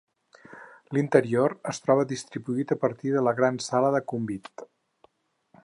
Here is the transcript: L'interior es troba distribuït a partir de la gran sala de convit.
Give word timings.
L'interior 0.97 1.53
es 1.73 1.81
troba 1.83 2.07
distribuït 2.13 2.73
a 2.75 2.77
partir 2.85 3.13
de 3.17 3.23
la 3.29 3.35
gran 3.41 3.61
sala 3.67 3.93
de 3.97 4.03
convit. 4.13 4.65